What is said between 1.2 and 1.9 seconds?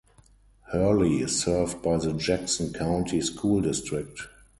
is served